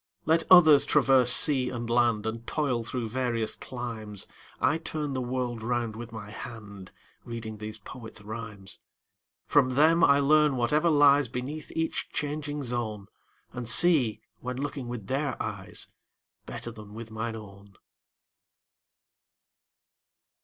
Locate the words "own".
17.35-17.75